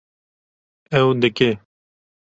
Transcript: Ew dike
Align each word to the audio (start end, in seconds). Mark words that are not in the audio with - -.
Ew 0.99 1.07
dike 1.21 1.49